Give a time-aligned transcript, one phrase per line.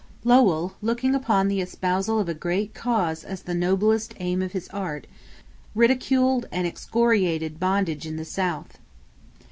[0.23, 4.67] Lowell, looking upon the espousal of a great cause as the noblest aim of his
[4.69, 5.05] art,
[5.75, 8.79] ridiculed and excoriated bondage in the South.